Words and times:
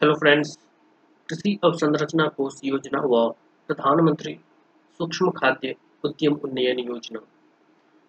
Hello 0.00 0.14
friends 0.14 0.50
कृषि 1.28 1.50
अवसंरचना 1.64 2.26
कोष 2.28 2.54
योजना 2.64 3.00
व 3.00 3.18
प्रधानमंत्री 3.68 4.32
सूक्ष्म 5.00 5.30
खाद्य 5.30 5.74
उद्यम 6.04 6.34
उन्नयन 6.44 6.78
योजना, 6.78 7.20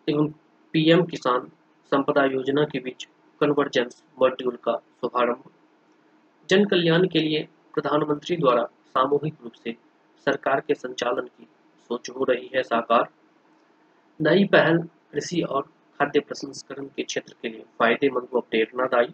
एवं 0.07 0.27
पीएम 0.73 1.03
किसान 1.05 1.47
संपदा 1.91 2.25
योजना 2.25 2.63
के 2.63 2.79
बीच 2.79 3.07
कन्वर्जेंस 3.41 4.03
मॉड्यूल 4.21 4.55
का 4.63 4.73
शुभारंभ। 5.01 5.43
जन 6.49 6.65
कल्याण 6.65 7.07
के 7.07 7.19
लिए 7.19 7.47
प्रधानमंत्री 7.73 8.37
द्वारा 8.37 8.63
सामूहिक 8.87 9.35
रूप 9.43 9.53
से 9.63 9.75
सरकार 10.27 10.61
के 10.67 10.75
संचालन 10.75 11.27
की 11.27 11.47
सोच 11.89 12.09
हो 12.09 12.23
रही 12.23 12.49
है 12.55 12.63
साकार। 12.63 13.07
नई 14.19 14.45
पहल 14.45 14.81
कृषि 15.11 15.41
और 15.41 15.61
खाद्य 15.99 16.19
प्रसंस्करण 16.19 16.87
के 16.87 17.03
क्षेत्र 17.03 17.35
के 17.41 17.49
लिए 17.49 17.63
फ़ायदेमंद 17.79 18.27
व 18.33 18.41
प्रेरणादायी। 18.41 19.13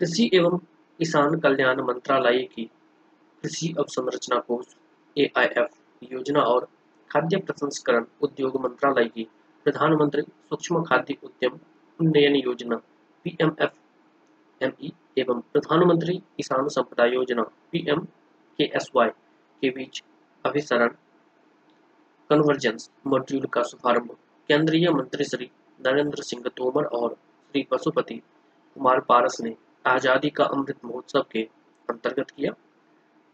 कृषि 0.00 0.30
एवं 0.34 0.58
किसान 1.00 1.38
कल्याण 1.40 1.80
मंत्रालय 1.82 2.42
की 2.54 2.64
कृषि 3.44 3.74
अवसंरचना 3.78 4.38
कोष 4.40 4.74
एआईएफ 5.16 6.12
योजना 6.12 6.42
और 6.42 6.68
खाद्य 7.10 7.36
प्रसंस्करण 7.46 8.04
उद्योग 8.22 8.60
मंत्रालय 8.62 9.08
की 9.08 9.26
प्रधानमंत्री 9.66 10.22
सूक्ष्म 10.22 10.82
खाद्य 10.84 11.16
उद्यम 11.24 11.58
उन्नयन 11.98 12.36
योजना 12.36 12.76
P 13.26 13.36
M 13.40 13.54
F 13.62 14.64
M 14.64 14.72
E 14.82 14.92
एवं 15.18 15.40
प्रधानमंत्री 15.52 16.16
किसान 16.36 16.68
संपदा 16.68 17.04
योजना 17.06 17.42
P 17.72 17.84
M 17.90 18.00
K 18.58 18.64
S 18.76 18.90
Y 18.96 19.08
के 19.62 19.70
बीच 19.70 20.02
अभिसरण 20.44 20.88
कन्वर्जेंस 22.30 22.90
मॉड्यूल 23.06 23.46
का 23.54 23.62
शुभारंभ 23.62 24.16
केंद्रीय 24.48 24.90
मंत्री 24.90 25.24
श्री 25.24 25.50
नरेंद्र 25.80 26.22
सिंह 26.22 26.48
तोमर 26.56 26.84
और 26.98 27.14
श्री 27.14 27.62
पशुपति 27.70 28.14
कुमार 28.14 29.00
पारस 29.08 29.40
ने 29.40 29.54
आज़ादी 29.86 30.30
का 30.30 30.44
अमृत 30.44 30.84
महोत्सव 30.84 31.24
के 31.32 31.42
अंतर्गत 31.88 32.30
किया। 32.30 32.52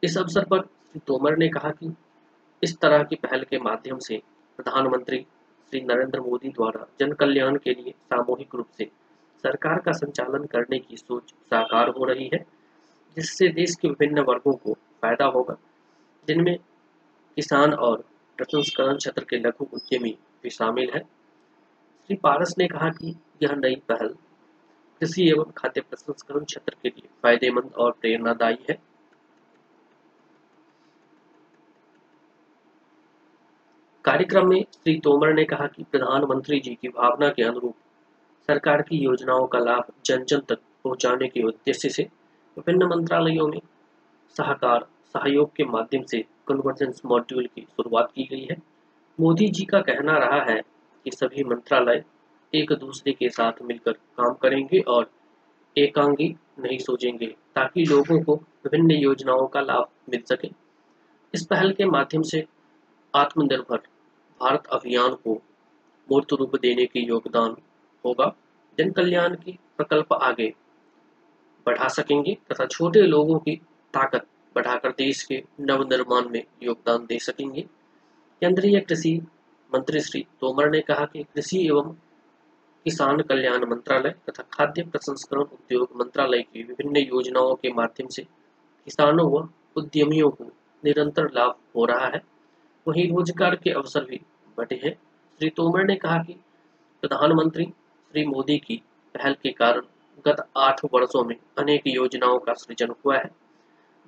इस 0.03 0.17
अवसर 0.19 0.45
पर 0.45 0.61
श्री 0.61 1.01
तोमर 1.07 1.37
ने 1.37 1.49
कहा 1.49 1.71
कि 1.71 1.93
इस 2.63 2.79
तरह 2.79 3.03
की 3.03 3.17
पहल 3.17 3.45
के 3.45 3.59
माध्यम 3.59 3.99
से 3.99 4.23
प्रधानमंत्री 4.59 5.19
श्री 5.71 5.81
नरेंद्र 5.81 6.21
मोदी 6.21 6.49
द्वारा 6.49 6.87
जन 7.01 7.13
कल्याण 7.13 7.57
के 7.57 7.71
लिए 7.71 7.91
सामूहिक 7.91 8.55
रूप 8.55 8.67
से 8.79 8.85
सरकार 9.45 9.79
का 9.79 9.93
संचालन 9.93 10.45
करने 10.45 10.79
की 10.79 10.97
सोच 10.97 11.31
साकार 11.31 11.89
हो 11.89 12.05
रही 12.05 12.31
है, 12.35 12.47
जिससे 13.17 13.49
देश 13.49 13.75
के 13.75 13.89
विभिन्न 13.89 14.21
वर्गों 14.21 14.53
को 14.53 14.73
फ़ायदा 14.73 15.25
होगा। 15.25 15.57
जिनमें 16.29 16.57
किसान 17.37 17.73
और 17.73 18.05
प्रसंस्करण 18.39 18.97
क्षेत्र 18.97 19.25
के 19.25 19.37
लघु 19.37 19.65
उद्यमी 19.65 20.19
भी 20.43 20.51
शामिल 20.51 20.91
है। 20.95 21.01
श्री 21.01 22.17
पारस 22.17 22.55
ने 22.59 22.67
कहा 22.69 22.89
कि 22.89 23.17
यह 23.43 23.55
नई 23.55 23.77
पहल 23.89 24.15
कृषि 25.01 25.29
एवं 25.29 25.51
खाद्य 25.57 25.81
प्रसंस्करण 25.81 26.45
क्षेत्र 26.45 26.75
के 26.83 26.89
लिए 26.89 27.09
फ़ायदेमंद 27.23 27.73
और 27.79 27.91
प्रेरणादायी 28.01 28.59
है। 28.71 28.79
कार्यक्रम 34.05 34.49
में 34.49 34.65
श्री 34.75 34.99
तोमर 34.99 35.33
ने 35.35 35.45
कहा 35.45 35.67
कि 35.67 35.83
प्रधानमंत्री 35.83 36.61
जी 36.61 36.75
की 36.75 36.89
भावना 36.89 37.29
के 37.29 37.43
अनुरूप 37.43 37.75
सरकार 38.49 38.83
की 38.83 38.99
योजनाओं 38.99 39.47
का 39.47 39.59
लाभ 39.59 39.93
जन 40.05 40.25
जन 40.25 40.41
तक 40.41 40.59
पहुँचाने 40.85 41.29
के 41.29 41.43
उद्देश्य 41.43 41.89
से 41.89 42.03
विभिन्न 42.57 42.87
मंत्रालयों 42.87 43.49
में 43.49 43.61
सहकार, 44.37 44.87
सहयोग 45.07 45.55
के 45.57 45.65
माध्यम 45.65 46.03
से 46.03 46.25
कन्वर्जेंस 46.49 47.03
मॉड्यूल 47.07 47.47
की 47.47 47.63
शुरुआत 47.63 48.13
की 48.15 48.25
गई 48.25 48.47
है। 48.51 48.57
मोदी 49.21 49.49
जी 49.49 49.65
का 49.65 49.81
कहना 49.81 50.17
रहा 50.19 50.43
है 50.53 50.61
कि 51.05 51.11
सभी 51.11 51.45
मंत्रालय 51.45 52.05
एक 52.55 52.73
दूसरे 52.73 53.13
के 53.13 53.29
साथ 53.29 53.53
मिलकर 53.63 53.93
काम 53.93 54.35
करेंगे 54.35 54.81
और 54.81 55.11
एकांगी 55.79 56.29
नहीं 56.59 56.79
सोचेंगे, 56.79 57.27
ताकि 57.27 57.85
लोगों 57.85 58.23
को 58.23 58.35
विभिन्न 58.35 58.91
योजनाओं 58.91 59.47
का 59.47 59.61
लाभ 59.61 59.89
मिल 60.09 60.23
सके। 60.23 60.51
इस 61.35 61.47
पहल 61.47 61.73
के 61.73 61.85
माध्यम 61.85 62.23
से 62.23 62.45
आत्मनिर्भर 63.15 63.77
भारत 64.41 64.67
अभियान 64.67 65.15
को 65.15 65.43
मूर्त 66.09 66.33
रूप 66.33 66.57
देने 66.57 66.87
के 66.87 67.01
योगदान 67.01 67.57
होगा। 68.05 68.35
जन 68.79 68.91
कल्याण 68.91 69.35
की 69.35 69.59
प्रकल्प 69.77 70.13
आगे 70.13 70.53
बढ़ा 71.67 71.89
सकेंगे 71.89 72.37
तथा 72.53 72.67
छोटे 72.67 73.03
लोगों 73.03 73.39
की 73.39 73.57
ताकत 73.95 74.27
बढ़ाकर 74.55 74.91
देश 74.91 75.23
के 75.23 75.43
नवनिर्माण 75.61 76.29
में 76.29 76.45
योगदान 76.63 77.07
दे 77.07 77.19
सकेंगे। 77.19 77.61
केंद्रीय 78.43 78.81
कृषि 78.81 79.21
मंत्री 79.75 80.01
श्री 80.01 80.27
तोमर 80.41 80.71
ने 80.71 80.81
कहा 80.81 81.05
कि 81.05 81.23
कृषि 81.23 81.67
एवं 81.67 81.95
किसान 82.87 83.21
कल्याण 83.21 83.65
मंत्रालय 83.65 84.15
तथा 84.29 84.43
खाद्य 84.53 84.83
प्रसंस्करण 84.83 85.41
उद्योग 85.43 85.89
मंत्रालय 85.97 86.43
की 86.43 86.63
विभिन्न 86.63 86.97
योजनाओं 86.97 87.55
के 87.55 87.73
माध्यम 87.73 88.09
से 88.09 88.23
किसानों 88.87 89.31
व 89.33 89.49
उद्यमियों 89.77 90.31
को 90.31 90.45
निरंतर 90.85 91.31
लाभ 91.35 91.55
हो 91.77 91.85
रहा 91.85 92.07
है। 92.07 92.23
वहीं 92.87 93.09
रोज़गार 93.09 93.55
के 93.57 93.71
अवसर 93.71 94.05
भी 94.05 94.21
बढ़े 94.59 94.81
हैं। 94.85 94.93
श्री 95.41 95.51
तोमर 95.51 95.85
ने 95.85 95.97
कहा 95.97 96.19
कि 96.19 96.33
प्रधानमंत्री 97.03 97.65
श्री 97.65 98.25
मोदी 98.27 98.59
की 98.59 98.83
पहल 99.15 99.35
के 99.43 99.53
कारण 99.53 99.83
गत 100.27 100.45
आठ 100.57 100.85
वर्षों 100.85 101.25
में 101.25 101.37
अनेक 101.59 101.83
योजनाओं 101.87 102.39
का 102.39 102.55
सृजन 102.55 102.95
हुआ 103.05 103.17
है। 103.19 103.31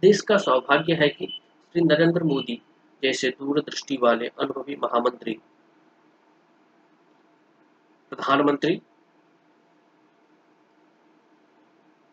देश 0.03 0.21
का 0.21 0.37
सौभाग्य 0.39 0.95
है 0.95 1.09
कि 1.09 1.27
श्री 1.27 1.83
नरेंद्र 1.83 2.25
मोदी 2.25 2.61
जैसे 3.03 3.29
दूरदृष्टि 3.31 3.99
वाले 4.03 4.27
अनुभवी 4.41 4.77
महामंत्री 4.83 5.39
प्रधानमंत्री 8.13 8.81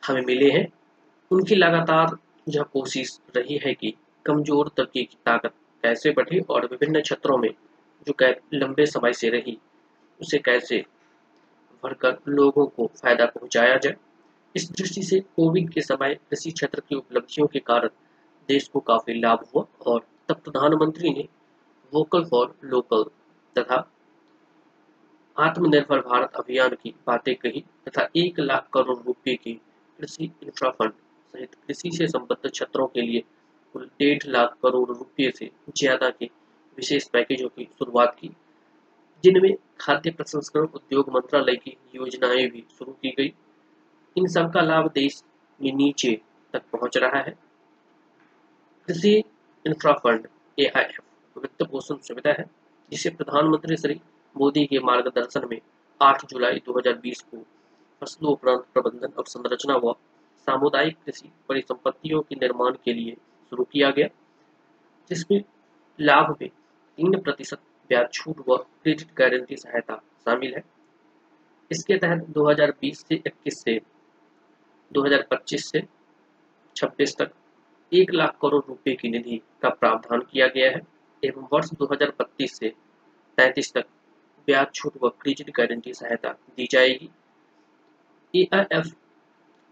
हमें 0.03 0.21
मिले 0.21 0.51
हैं। 0.51 0.67
उनकी 1.31 1.55
लगातार 1.55 2.17
यह 2.49 2.63
कोशिश 2.63 3.19
रही 3.35 3.57
है 3.57 3.73
कि 3.73 3.93
कमज़ोर 4.25 4.71
तबके 4.77 5.03
की 5.03 5.17
ताकत 5.25 5.53
कैसे 5.83 6.11
बढ़े 6.11 6.39
और 6.49 6.65
विभिन्न 6.65 7.01
क्षेत्रों 7.01 7.38
में 7.38 7.49
जो 8.07 8.13
लंबे 8.53 8.85
समय 8.85 9.13
से 9.13 9.29
रही, 9.29 9.57
उसे 10.21 10.38
कैसे 10.38 10.85
भरकर 11.83 12.17
लोगों 12.27 12.65
को 12.67 12.88
फ़ायदा 12.88 13.25
पहुँचाया 13.25 13.77
जाए। 13.77 13.95
इस 14.55 14.71
दृष्टि 14.71 15.03
से 15.03 15.19
कोविड 15.19 15.69
के 15.69 15.81
समय 15.81 16.15
कृषि 16.15 16.51
क्षेत्र 16.51 16.81
की 16.89 16.95
उपलब्धियों 16.95 17.47
के 17.47 17.59
कारण 17.59 17.89
देश 18.49 18.67
को 18.67 18.79
काफ़ी 18.79 19.19
लाभ 19.19 19.45
हुआ 19.55 19.65
और 19.85 20.07
तब 20.29 20.35
प्रधानमंत्री 20.35 21.09
ने 21.09 21.27
वोकल 21.93 22.23
फॉर 22.23 22.55
लोकल 22.63 23.03
तथा 23.55 23.88
आत्मनिर्भर 25.39 26.00
भारत 26.00 26.31
अभियान 26.35 26.69
की 26.75 26.94
बातें 27.07 27.35
कही 27.35 27.63
तथा 27.88 28.07
एक 28.17 28.39
लाख 28.39 28.67
करोड़ 28.73 28.97
रुपए 28.97 29.35
की 29.35 29.53
कृषि 30.00 30.23
इंफ्रा 30.44 30.69
फंड 30.69 30.91
सहित 31.33 31.55
कृषि 31.57 31.91
से 31.91 32.07
संबद्ध 32.07 32.50
क्षेत्रों 32.50 32.88
के 32.88 33.01
लिए 33.01 33.23
कुल 33.75 33.85
डेढ़ 34.00 34.25
लाख 34.25 34.57
करोड़ 34.63 34.88
रुपए 34.89 35.29
से 35.31 35.50
ज़्यादा 35.77 36.09
के 36.09 36.25
विशेष 36.77 37.07
पैकेजों 37.09 37.50
की 37.50 37.67
शुरुआत 37.79 38.16
की। 38.19 38.31
जिनमें 39.23 39.53
खाद्य 39.79 40.11
प्रसंस्करण 40.11 40.67
उद्योग 40.75 41.09
मंत्रालय 41.09 41.56
की 41.56 41.75
योजनाएँ 41.95 42.47
भी 42.47 42.66
शुरू 42.77 42.91
की 42.94 43.09
गई। 43.09 43.33
इन 44.16 44.27
सब 44.27 44.51
का 44.53 44.61
लाभ 44.61 44.91
देश 44.95 45.23
में 45.59 45.71
नीचे 45.73 46.19
तक 46.53 46.69
पहुँच 46.73 46.97
रहा 46.97 47.21
है। 47.21 47.38
कृषि 48.88 49.17
इंफ्रा 49.66 49.94
फंड 49.94 50.27
ए 50.57 50.71
वित्त 51.35 51.63
पोषण 51.63 51.97
सुविधा 52.03 52.31
है, 52.31 52.45
जिसे 52.91 53.09
प्रधानमंत्री 53.09 53.77
श्री 53.77 54.00
मोदी 54.39 54.66
के 54.66 54.79
मार्गदर्शन 54.79 55.47
में 55.51 55.59
8 56.01 56.25
जुलाई 56.25 56.61
2020 56.69 57.22
को 57.22 57.38
फ़सलों 58.01 58.31
उपरांत 58.31 58.66
प्रबंधन 58.73 59.13
और 59.17 59.25
संरचना 59.25 59.75
व 59.75 59.94
सामुदायिक 60.47 60.97
कृषि 61.05 61.31
परिसंपत्तियों 61.50 62.22
के 62.22 62.35
निर्माण 62.35 62.75
के 62.85 62.94
लिए 62.94 63.16
शुरू 63.51 63.63
किया 63.63 63.89
गया, 63.91 64.07
जिसमें 65.09 65.44
लाभ 66.00 66.35
में 66.41 66.50
तीन 66.50 67.19
प्रतिशत 67.19 67.59
ब्याज 67.89 68.11
छूट 68.13 68.44
व 68.50 68.57
क्रेडिट 68.57 69.13
गारंटी 69.17 69.55
सहायता 69.55 69.95
शामिल 69.95 70.53
है। 70.56 70.63
इसके 71.71 71.97
तहत 71.97 72.25
2020 72.29 73.06
से 73.07 73.21
21 73.27 73.53
से 73.53 73.79
2025 74.91 75.71
से 75.71 75.83
26 76.75 77.18
तक 77.18 77.31
एक 77.94 78.12
लाख 78.13 78.38
करोड़ 78.41 78.63
रुपए 78.68 78.95
की 78.95 79.09
निधि 79.09 79.41
का 79.62 79.69
प्रावधान 79.69 80.21
किया 80.21 80.47
गया 80.47 80.71
है, 80.71 80.81
एवं 81.24 81.47
वर्ष 81.53 81.69
2025 81.74 82.59
से 82.59 82.74
33 83.38 83.74
तक 83.74 83.86
ब्याज 84.50 84.74
छूट 84.75 84.94
व 85.04 85.10
क्रेडिट 85.22 85.50
गारंटी 85.57 85.94
सहायता 85.94 86.30
दी 86.30 86.68
जाएगी। 86.72 87.10
ए 88.34 88.81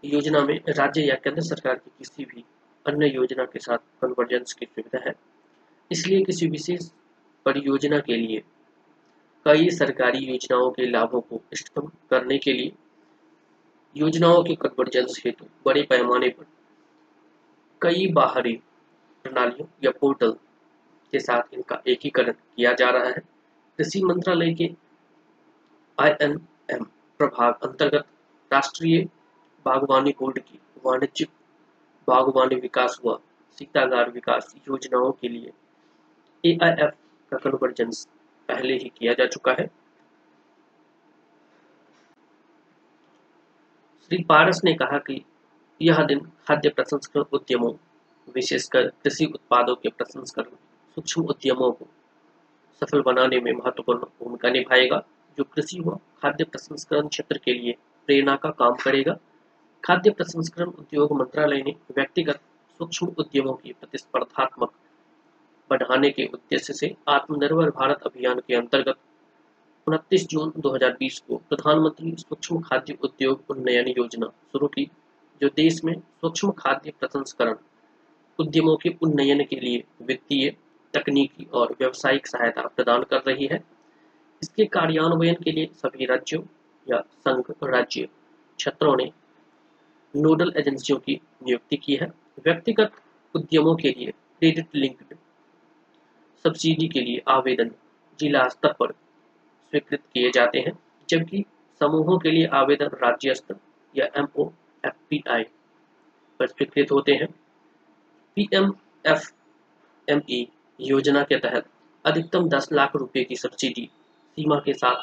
योजना 0.04 0.40
में 0.40 0.60
राज्य 0.68 1.02
या 1.02 1.14
केंद्र 1.14 1.42
सरकार 1.42 1.74
की 1.74 1.90
किसी 1.98 2.24
भी 2.24 2.44
अन्य 2.86 3.06
योजना 3.06 3.44
के 3.44 3.58
साथ 3.58 3.78
कन्वर्जेंस 4.02 4.52
की 4.52 4.66
सुविधा 4.66 5.02
है। 5.06 5.14
इसलिए 5.90 6.24
किसी 6.24 6.46
विशेष 6.48 6.88
परियोजना 7.46 7.98
के 7.98 8.16
लिए 8.16 8.42
कई 9.46 9.70
सरकारी 9.70 10.18
योजनाओं 10.24 10.70
के 10.70 10.86
लाभों 10.90 11.20
को 11.20 11.40
इष्टतम 11.52 11.86
करने 12.10 12.38
के 12.38 12.52
लिए 12.52 12.72
योजनाओं 13.96 14.42
के 14.44 14.54
कन्वर्जेंस 14.54 15.22
हेतु 15.24 15.46
बड़े 15.66 15.82
पैमाने 15.82 16.28
पर 16.28 16.46
कई 17.82 18.06
बाहरी 18.12 18.52
प्रणालियों 19.24 19.66
या 19.84 19.90
पोर्टल 20.00 20.32
के 21.12 21.18
साथ 21.18 21.54
इनका 21.54 21.82
एकीकरण 21.86 22.32
किया 22.32 22.72
जा 22.72 22.90
रहा 22.90 23.08
है। 23.08 23.22
कृषि 23.78 24.02
मंत्रालय 24.02 24.54
के 24.54 24.70
आईएनएम 25.98 26.84
प्रभाग 27.18 27.54
अंतर्गत 27.62 28.06
राष्ट्रीय 28.52 29.04
बागवानी 29.64 30.10
बोर्ड 30.10 30.38
की 30.38 30.58
वाणिज्यिक 30.84 31.28
बागवानी 32.08 32.54
विकास 32.54 33.00
व 33.04 33.18
सीतागार 33.58 34.10
विकास 34.10 34.54
योजनाओं 34.68 35.12
के 35.12 35.28
लिए 35.28 35.52
एआईएफ 36.44 36.94
का 37.30 37.36
कन्वर्जेंस 37.36 38.08
पहले 38.48 38.74
ही 38.74 38.92
किया 38.96 39.12
जा 39.12 39.26
चुका 39.26 39.52
है। 39.52 39.66
श्री 44.02 44.24
पारस 44.24 44.60
ने 44.64 44.74
कहा 44.74 44.98
कि 44.98 45.24
यह 45.82 46.02
दिन 46.02 46.20
खाद्य 46.20 46.68
प्रसंस्करण 46.68 47.24
उद्यमों, 47.32 47.72
विशेषकर 48.34 48.88
कृषि 48.88 49.24
उत्पादों 49.24 49.74
के 49.74 49.88
प्रसंस्करण, 49.88 50.56
सूक्ष्म 50.94 51.22
उद्यमों 51.22 51.72
को 51.72 51.88
सफल 52.80 53.00
बनाने 53.00 53.40
में 53.40 53.52
महत्वपूर्ण 53.52 53.98
भूमिका 53.98 54.50
निभाएगा, 54.50 55.02
जो 55.38 55.44
कृषि 55.44 55.80
व 55.80 55.98
खाद्य 56.22 56.44
प्रसंस्करण 56.44 57.08
क्षेत्र 57.08 57.38
के 57.38 57.52
लिए 57.52 57.72
प्रेरणा 58.06 58.36
का 58.36 58.50
काम 58.50 58.74
करेगा। 58.74 59.16
खाद्य 59.84 60.10
प्रसंस्करण 60.10 60.68
उद्योग 60.68 61.12
मंत्रालय 61.12 61.62
ने 61.62 61.74
व्यक्तिगत 61.96 62.40
सूक्ष्म 62.80 63.06
उद्यमों 63.18 63.52
की 63.52 63.72
प्रतिस्पर्धात्मक 63.72 64.72
बढ़ाने 65.70 66.10
के 66.10 66.26
उद्देश्य 66.26 66.72
से 66.72 66.94
आत्मनिर्भर 67.08 67.70
भारत 67.70 68.02
अभियान 68.06 68.38
के 68.38 68.54
अंतर्गत 68.54 68.96
उनतीस 69.86 70.26
जून 70.28 70.52
2020 70.58 71.18
को 71.18 71.36
प्रधानमंत्री 71.36 72.14
सूक्ष्म 72.18 72.60
खाद्य 72.60 72.96
उद्योग 73.02 73.44
उन्नयन 73.50 73.88
योजना 73.88 74.26
शुरू 74.26 74.66
की, 74.66 74.84
जो 75.40 75.48
देश 75.48 75.84
में 75.84 75.94
सूक्ष्म 75.94 76.50
खाद्य 76.50 76.92
प्रसंस्करण 77.00 77.54
उद्यमों 78.38 78.76
के 78.76 78.94
उन्नयन 79.02 79.44
के 79.44 79.60
लिए 79.60 79.84
वित्तीय 80.02 80.54
तकनीकी 80.94 81.46
और 81.54 81.72
व्यावसायिक 81.72 82.26
सहायता 82.26 82.62
प्रदान 82.66 83.02
कर 83.02 83.22
रही 83.26 83.46
है। 83.46 83.62
इसके 84.42 84.64
कार्यान्वयन 84.66 85.34
के 85.34 85.52
लिए 85.52 85.70
सभी 85.74 86.06
राज्यों 86.06 86.42
या 86.86 87.00
संघ 87.18 87.44
राज्य 87.64 88.08
क्षेत्रों 88.58 88.96
ने 88.96 89.10
नोडल 90.14 90.52
एजेंसियों 90.56 90.98
की 90.98 91.20
नियुक्ति 91.42 91.76
की 91.76 91.96
है। 91.96 92.06
व्यक्तिगत 92.44 92.92
उद्यमों 93.34 93.74
के 93.76 93.90
लिए 93.90 94.10
क्रेडिट 94.10 94.74
लिंक्ड 94.74 95.16
सब्सिडी 96.44 96.88
के 96.88 97.00
लिए 97.00 97.22
आवेदन 97.28 97.70
जिला 98.20 98.46
स्तर 98.48 98.72
पर 98.72 98.92
स्वीकृत 98.92 100.02
किए 100.14 100.30
जाते 100.30 100.58
हैं, 100.58 100.72
जबकि 101.08 101.44
समूहों 101.80 102.18
के 102.18 102.30
लिए 102.30 102.46
आवेदन 102.54 102.90
राज्य 103.02 103.34
स्तर 103.34 103.56
या 103.94 104.06
M 104.16 104.28
O 104.36 104.50
F 104.84 104.94
P 105.10 105.22
I 105.30 105.44
पर 106.40 106.46
स्वीकृत 106.46 106.92
होते 106.92 107.12
हैं। 107.12 107.28
P 108.36 108.48
M 108.54 108.72
F 109.06 109.30
M 110.08 110.20
E 110.30 110.46
योजना 110.80 111.22
के 111.22 111.36
तहत 111.38 111.64
अधिकतम 112.04 112.48
10 112.48 112.68
लाख 112.72 112.96
रुपए 112.96 113.22
की 113.24 113.36
सब्सिडी, 113.36 113.88
सीमा 114.38 114.56
के 114.56 114.72
साथ 114.72 115.02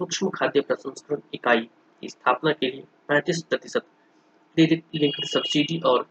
सूक्ष्म 0.00 0.28
खाद्य 0.28 0.60
प्रसंस्करण 0.60 1.20
इकाई 1.34 1.60
की 2.02 2.08
स्थापना 2.08 2.52
के 2.52 2.70
लिए 2.70 2.84
पैंतीस 3.08 3.42
प्रतिशत 3.42 3.84
क्रेडिट 4.56 4.84
लिंक्ड 4.94 5.24
सब्सिडी 5.24 5.78
और 5.86 6.06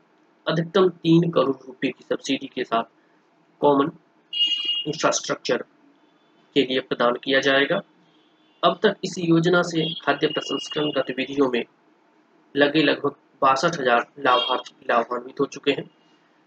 अधिकतम 0.47 0.89
तीन 0.89 1.29
करोड़ 1.31 1.55
रुपए 1.67 1.87
की 1.87 2.03
सब्सिडी 2.03 2.47
के 2.47 2.63
साथ 2.63 2.83
कॉमन 3.61 3.91
इंफ्रास्ट्रक्चर 4.87 5.63
के 6.55 6.63
लिए 6.63 6.79
प्रदान 6.79 7.15
किया 7.23 7.39
जाएगा। 7.39 7.81
अब 8.63 8.79
तक 8.83 8.95
इस 9.03 9.15
योजना 9.19 9.61
से 9.61 9.85
खाद्य 10.03 10.27
प्रसंस्करण 10.27 10.91
गतिविधियों 10.91 11.49
में 11.49 11.63
लगे 12.55 12.83
लगभग 12.83 13.15
बासठ 13.41 13.79
हज़ार 13.79 14.05
लाभार्थी 14.19 14.85
लाभान्वित 14.89 15.39
हो 15.39 15.45
चुके 15.45 15.71
हैं। 15.71 15.89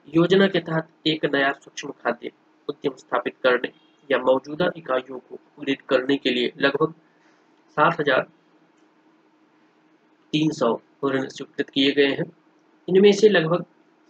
योजना 0.09 0.47
के 0.47 0.61
तहत 0.61 0.89
एक 1.07 1.25
नया 1.25 1.53
सूक्ष्म 1.53 1.91
खाद्य 2.05 2.31
उद्यम 2.69 2.95
स्थापित 2.97 3.37
करने 3.43 3.73
या 4.11 4.19
मौजूदा 4.21 4.71
इकाइयों 4.77 5.19
को 5.19 5.35
अपग्रेड 5.35 5.83
करने 5.89 6.17
के 6.17 6.31
लिए 6.31 6.53
लगभग 6.59 6.95
सात 7.77 8.01
हज़ार 8.01 8.23
तीन 10.33 10.51
सौ 10.53 10.81
ऋण 11.05 11.27
स्वीकृत 11.29 11.71
किए 11.71 11.93
गए 11.93 12.15
हैं। 12.15 12.31
इनमें 12.89 13.13
से 13.13 13.29
लगभग 13.29 13.65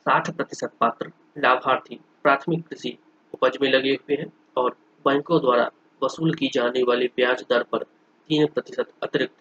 साठ 0.07 0.31
प्रतिशत 0.31 0.73
पात्र 0.81 1.11
लाभार्थी 1.39 2.01
प्राथमिक 2.23 2.67
कृषि 2.69 2.97
उपज 3.35 3.59
में 3.63 3.71
लगे 3.71 3.93
हुए 3.93 4.17
हैं 4.17 4.33
और 4.57 4.77
बैंकों 5.05 5.41
द्वारा 5.41 5.71
वसूल 6.03 6.35
की 6.35 6.49
जाने 6.55 6.83
वाली 6.83 7.07
ब्याज 7.17 7.45
दर 7.51 7.63
पर 7.63 7.83
तीन 8.31 8.47
प्रतिशत 8.47 8.93
अतिरिक्त 9.03 9.35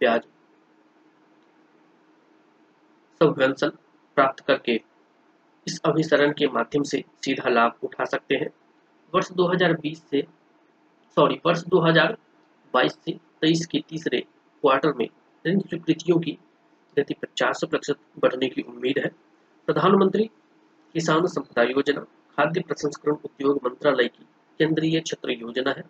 ब्याज 0.00 0.22
सबवेंशन 3.20 3.70
प्राप्त 4.16 4.44
करके 4.46 4.80
इस 5.66 5.80
अभिसरण 5.84 6.32
के 6.32 6.46
माध्यम 6.46 6.82
से 6.82 7.04
सीधा 7.24 7.48
लाभ 7.48 7.72
उठा 7.82 8.04
सकते 8.04 8.34
हैं। 8.34 8.48
वर्ष 9.14 9.32
2020 9.32 10.02
से 10.10 10.26
सॉरी 11.14 11.40
वर्ष 11.46 11.64
2022 11.64 12.92
से 12.92 13.12
23 13.12 13.66
के 13.66 13.78
तीसरे 13.88 14.20
क्वार्टर 14.62 14.92
में 14.92 15.08
ऋण 15.46 15.58
स्वीकृतियों 15.60 16.18
की 16.18 16.38
गति 16.98 17.14
पचास 17.14 17.60
प्रतिशत 17.64 17.96
बढ़ने 18.18 18.48
की 18.48 18.62
उम्मीद 18.62 18.98
है। 18.98 19.08
प्रधानमंत्री 19.66 20.30
किसान 20.94 21.26
संपदा 21.26 21.62
योजना, 21.62 22.00
खाद्य 22.00 22.60
प्रसंस्करण 22.60 23.14
उद्योग 23.14 23.60
मंत्रालय 23.64 24.08
की 24.08 24.26
केंद्रीय 24.58 25.00
क्षेत्र 25.00 25.30
योजना 25.30 25.70
है, 25.70 25.82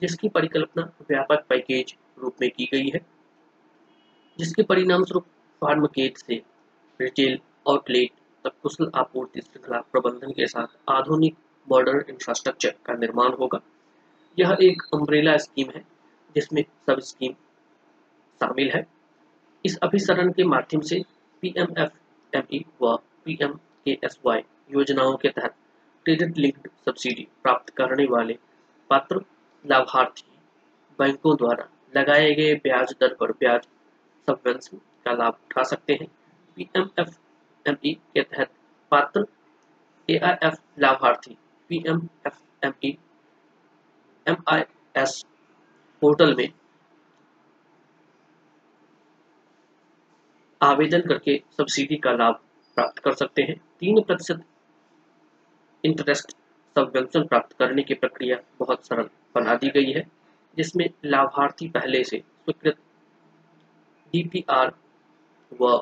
जिसकी 0.00 0.28
परिकल्पना 0.28 0.82
व्यापक 0.82 1.44
पैकेज 1.48 1.96
रूप 2.18 2.36
में 2.40 2.50
की 2.50 2.68
गई 2.72 2.88
है। 2.88 3.06
जिसके 4.38 4.62
परिणाम 4.62 5.04
स्वरूप 5.04 5.24
फार्म 5.60 5.86
गेट 5.86 6.16
से, 6.16 6.42
रिटेल 7.00 7.38
आउटलेट 7.68 8.10
तक 8.44 8.52
कुशल 8.62 8.90
आपूर्ति 8.94 9.40
श्रृंखला 9.40 9.80
प्रबंधन 9.92 10.30
के 10.30 10.46
साथ 10.46 10.76
आधुनिक 10.90 11.36
मॉडर्न 11.68 12.04
इंफ्रास्ट्रक्चर 12.10 12.74
का 12.86 12.94
निर्माण 12.94 13.32
होगा। 13.32 13.60
यह 14.38 14.56
एक 14.62 14.82
अम्ब्रेला 14.94 15.36
स्कीम 15.36 15.70
है, 15.70 15.84
जिसमें 16.36 16.62
सब 16.86 17.00
स्कीम 17.00 17.32
शामिल 18.40 18.70
है। 18.70 18.86
इस 19.64 19.76
अभिसरण 19.82 20.32
के 20.32 20.44
माध्यम 20.44 20.80
से 20.80 21.02
P 21.42 21.54
M 21.58 21.74
F 21.78 22.36
M 22.36 22.42
E 22.52 22.64
व 22.82 22.96
P 23.24 23.38
M 23.42 23.52
K 23.84 23.98
S 24.04 24.18
Y 24.26 24.42
योजनाओं 24.72 25.16
के 25.16 25.28
तहत 25.28 25.54
क्रेडिट 26.06 26.38
लिंक्ड 26.38 26.68
सब्सिडी 26.86 27.26
प्राप्त 27.42 27.70
करने 27.70 28.06
वाले 28.06 28.38
पात्र 28.90 29.20
लाभार्थी 29.64 30.30
बैंकों 30.98 31.36
द्वारा 31.36 31.68
लगाए 31.96 32.30
गए 32.34 32.54
ब्याज 32.54 32.94
दर 33.00 33.14
पर 33.14 33.32
ब्याज 33.32 33.66
सबवेंशन 34.26 34.80
का 35.04 35.12
लाभ 35.12 35.38
उठा 35.44 35.62
सकते 35.62 35.92
हैं। 35.92 36.08
P 36.56 36.68
M 36.76 36.88
F 36.98 37.10
M 37.66 37.76
E 37.84 37.92
के 38.14 38.22
तहत 38.22 38.50
पात्र 38.92 39.26
ए 40.08 40.18
आई 40.18 40.46
एफ़ 40.48 40.56
लाभार्थी 40.80 41.36
P 41.70 41.82
M 41.88 42.08
F 42.26 42.66
M 42.66 42.72
E 42.84 42.96
M 44.26 44.36
I 44.48 44.62
S 44.96 45.24
portal 46.02 46.34
में 46.36 46.48
आवेदन 50.60 51.00
करके 51.00 51.36
सब्सिडी 51.56 51.96
का 51.96 52.12
लाभ 52.12 52.40
प्राप्त 52.76 52.98
कर 52.98 53.14
सकते 53.14 53.42
हैं। 53.42 53.56
तीन 53.80 54.02
प्रतिशत 54.02 54.44
इंटरेस्ट 55.84 56.32
सबवेंशन 56.76 57.26
प्राप्त 57.26 57.56
करने 57.58 57.82
की 57.82 57.94
प्रक्रिया 57.94 58.36
बहुत 58.58 58.86
सरल 58.86 59.08
बना 59.34 59.54
दी 59.54 59.68
गई 59.70 59.92
है, 59.92 60.06
जिसमें 60.56 60.88
लाभार्थी 61.04 61.68
पहले 61.68 62.02
से 62.04 62.18
स्वीकृत 62.18 62.76
डीपीआर 64.12 64.72
व 65.52 65.76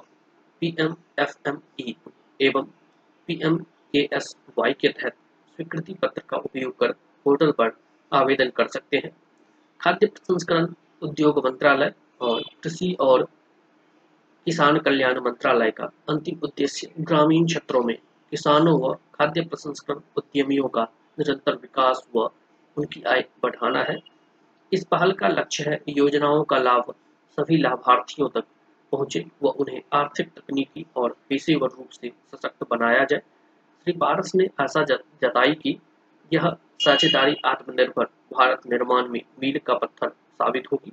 पीएमएफएमई 0.62 1.94
एवं 2.40 2.66
पीएमकेएसवाई 3.28 4.72
के 4.72 4.88
तहत 4.88 5.14
स्वीकृति 5.56 5.94
पत्र 5.94 6.22
का 6.28 6.36
उपयोग 6.36 6.78
कर 6.78 6.92
पोर्टल 7.26 7.50
पर 7.52 7.72
आवेदन 8.12 8.50
कर 8.56 8.68
सकते 8.68 8.96
हैं। 8.96 9.10
खाद्य 9.80 10.06
प्रसंस्करण 10.06 10.66
उद्योग 11.02 11.38
मंत्रालय 11.46 11.92
और 12.20 12.42
कृषि 12.62 12.96
और 13.00 13.26
किसान 14.46 14.78
कल्याण 14.78 15.20
मंत्रालय 15.20 15.70
का 15.70 15.90
अंतिम 16.08 16.38
उद्देश्य 16.42 16.92
ग्रामीण 17.00 17.46
क्षेत्रों 17.46 17.82
में 17.82 17.96
किसानों 18.32 18.78
व 18.80 18.94
खाद्य 19.14 19.40
प्रसंस्करण 19.40 20.00
उद्यमियों 20.16 20.68
का 20.68 20.88
निरंतर 21.18 21.56
विकास 21.56 22.06
व 22.16 22.30
उनकी 22.76 23.02
आय 23.02 23.24
बढ़ाना 23.42 23.82
है। 23.82 23.98
इस 24.72 24.84
पहल 24.84 25.12
का 25.12 25.28
लक्ष्य 25.28 25.70
है 25.70 25.82
योजनाओं 25.88 26.44
का 26.44 26.58
लाभ 26.58 26.94
सभी 27.38 27.56
लाभार्थियों 27.56 28.28
तक 28.28 28.44
पहुँचे 28.92 29.24
व 29.42 29.48
उन्हें 29.48 29.80
आर्थिक 29.92 30.28
तकनीकी 30.28 30.86
और 30.96 31.16
पेशेवर 31.28 31.68
रूप 31.68 31.90
से 31.90 32.08
सशक्त 32.08 32.66
बनाया 32.70 33.04
जाए। 33.04 33.20
श्री 33.86 33.92
पारस 33.92 34.34
ने 34.34 34.48
आशा 34.60 34.82
जताई 34.84 35.54
कि 35.54 35.78
यह 36.32 36.50
साझेदारी 36.84 37.36
आत्मनिर्भर 37.44 38.04
भारत 38.32 38.66
निर्माण 38.66 39.08
में 39.08 39.20
मील 39.40 39.58
का 39.58 39.74
पत्थर 39.74 40.08
साबित 40.08 40.66
होगी। 40.72 40.92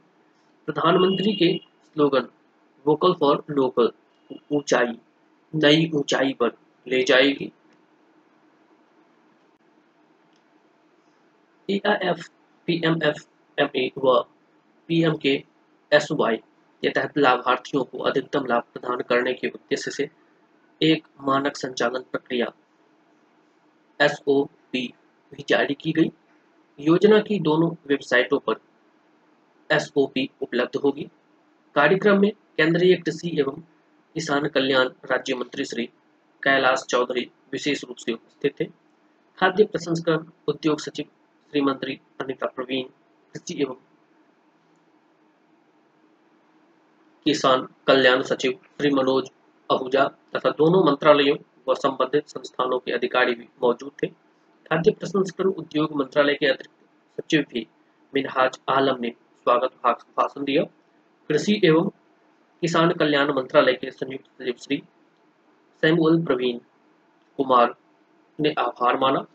प्रधानमंत्री 0.68 1.34
के 1.34 1.54
स्लोगन, 1.58 2.28
वोकल 2.86 3.14
फॉर 3.14 3.44
लोकल, 3.50 3.92
ऊंचाई, 4.52 4.98
नई 5.54 5.90
ऊंचाई 5.96 6.34
पर 6.34 6.52
ले 6.88 7.04
जाएगी। 7.04 7.52
A 11.70 11.82
I 11.88 12.08
F 12.10 12.30
P 12.68 12.82
M 12.86 13.00
F 13.04 13.24
M 13.58 13.70
A 13.76 13.90
व 13.98 14.20
P 14.90 15.02
M 15.04 15.16
K 15.16 15.44
S 15.92 16.08
Y 16.12 16.38
के 16.84 16.90
तहत 16.90 17.18
लाभार्थियों 17.18 17.84
को 17.84 17.98
अधिकतम 17.98 18.46
लाभ 18.46 18.64
प्रदान 18.74 19.02
करने 19.02 19.34
के 19.34 19.48
उद्देश्य 19.48 19.92
से 19.92 20.10
एक 20.82 21.08
मानक 21.22 21.58
संचालन 21.58 22.04
प्रक्रिया 22.12 22.52
एस 24.00 24.20
भी 24.28 24.94
जारी 25.50 25.74
की 25.74 25.92
गई। 25.92 26.12
योजना 26.80 27.20
की 27.20 27.40
दोनों 27.40 27.70
वेबसाइटों 27.88 28.40
पर 28.40 28.60
एस 29.70 29.92
ओ 29.98 30.06
पी 30.08 30.30
उपलब्ध 30.42 30.80
होगी। 30.80 31.10
कार्यक्रम 31.76 32.22
में 32.22 32.32
केंद्रीय 32.58 32.96
कृषि 32.96 33.36
एवं 33.40 33.62
किसान 34.16 34.48
कल्याण 34.48 34.90
राज्य 35.12 35.36
मंत्री 35.36 35.66
श्री 35.66 35.86
कैलाश 36.44 36.86
चौधरी 36.90 37.30
विशेष 37.52 37.84
रूप 37.84 37.98
से 37.98 38.12
उपस्थित 38.12 38.60
थे। 38.62 38.66
खाद्य 39.38 39.66
प्रसंस्करण 39.66 40.26
उद्योग 40.48 40.80
सचिव 40.80 41.06
श्रीमंत्री 41.52 42.00
अनिता 42.22 42.48
प्रवीण, 42.48 42.84
कृषि 43.36 43.62
एवं 43.62 43.76
किसान 47.26 47.66
कल्याण 47.88 48.22
सचिव 48.22 48.52
श्री 48.52 48.90
मनोज 48.90 49.30
आहूजा 49.70 50.04
तथा 50.36 50.50
दोनों 50.58 50.84
मंत्रालयों 50.86 51.36
व 51.68 51.74
संबंधित 51.76 52.28
संस्थानों 52.28 52.80
के 52.80 52.92
अधिकारी 52.92 53.34
भी 53.36 53.48
मौजूद 53.64 53.92
थे। 54.04 54.08
खाद्य 54.70 54.92
प्रसंस्करण 54.92 55.50
उद्योग 55.54 55.96
मंत्रालय 55.96 56.34
के 56.34 56.46
अतिरिक्त 56.46 57.22
सचिव 57.22 57.46
भी 57.50 57.66
मिनहाज 58.14 58.60
आलम 58.70 59.00
ने 59.02 59.10
स्वागत 59.46 59.72
भाषण 59.86 60.44
दिया। 60.44 60.64
कृषि 61.30 61.60
एवं 61.64 61.90
किसान 62.64 62.92
कल्याण 62.92 63.34
मंत्रालय 63.34 63.74
के 63.74 63.92
संयुक्त 63.92 64.26
सचिव 64.42 64.56
श्री 64.58 64.82
सैमुअल 65.84 66.22
प्रवीण 66.26 66.58
कुमार 67.40 67.76
ने 68.40 68.54
आभार 68.60 68.98
माना। 68.98 69.26